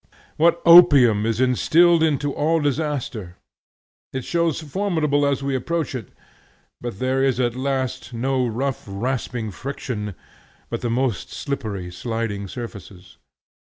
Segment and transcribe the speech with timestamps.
[0.35, 3.37] What opium is instilled into all disaster!
[4.11, 6.09] It shows formidable as we approach it,
[6.81, 10.15] but there is at last no rough rasping friction,
[10.71, 13.19] but the most slippery sliding surfaces.